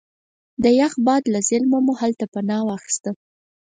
[0.63, 3.11] د یخ او باد له ظلمه مو هلته پناه واخسته.